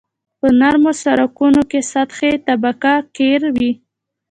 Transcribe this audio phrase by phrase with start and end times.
[0.39, 3.71] په نرمو سرکونو کې سطحي طبقه قیر وي